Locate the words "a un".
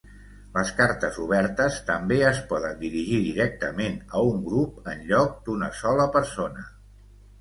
4.21-4.43